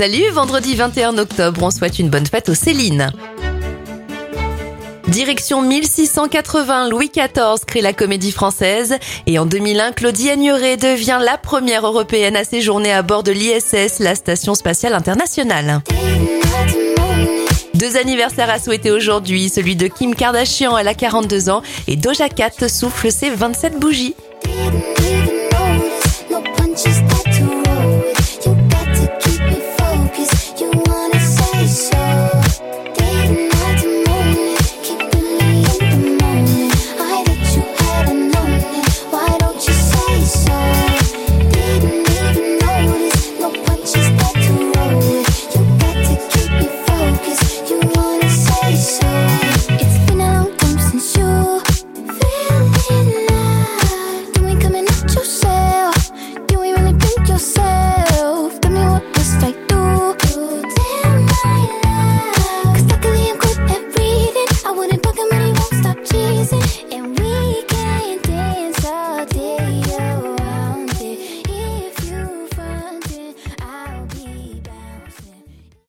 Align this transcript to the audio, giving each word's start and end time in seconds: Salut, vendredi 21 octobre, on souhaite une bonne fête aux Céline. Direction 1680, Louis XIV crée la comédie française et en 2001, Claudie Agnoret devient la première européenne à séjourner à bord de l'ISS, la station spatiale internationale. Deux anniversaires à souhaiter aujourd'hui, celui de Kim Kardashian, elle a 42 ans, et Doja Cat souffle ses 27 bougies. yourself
Salut, 0.00 0.30
vendredi 0.32 0.76
21 0.76 1.18
octobre, 1.18 1.62
on 1.62 1.70
souhaite 1.70 1.98
une 1.98 2.08
bonne 2.08 2.24
fête 2.24 2.48
aux 2.48 2.54
Céline. 2.54 3.12
Direction 5.08 5.60
1680, 5.60 6.88
Louis 6.88 7.10
XIV 7.14 7.66
crée 7.66 7.82
la 7.82 7.92
comédie 7.92 8.32
française 8.32 8.96
et 9.26 9.38
en 9.38 9.44
2001, 9.44 9.92
Claudie 9.92 10.30
Agnoret 10.30 10.78
devient 10.78 11.18
la 11.22 11.36
première 11.36 11.86
européenne 11.86 12.34
à 12.34 12.44
séjourner 12.44 12.90
à 12.94 13.02
bord 13.02 13.22
de 13.22 13.32
l'ISS, 13.32 13.98
la 13.98 14.14
station 14.14 14.54
spatiale 14.54 14.94
internationale. 14.94 15.82
Deux 17.74 17.98
anniversaires 17.98 18.48
à 18.48 18.58
souhaiter 18.58 18.90
aujourd'hui, 18.90 19.50
celui 19.50 19.76
de 19.76 19.86
Kim 19.86 20.14
Kardashian, 20.14 20.78
elle 20.78 20.88
a 20.88 20.94
42 20.94 21.50
ans, 21.50 21.60
et 21.88 21.96
Doja 21.96 22.30
Cat 22.30 22.70
souffle 22.70 23.12
ses 23.12 23.28
27 23.28 23.78
bougies. 23.78 24.14
yourself 57.40 57.89